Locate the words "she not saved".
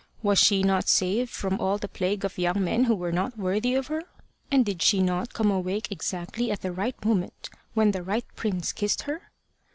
0.39-1.29